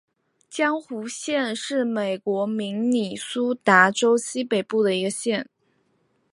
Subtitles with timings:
[0.49, 5.47] 红湖县是美国明尼苏达州西北部的一个县。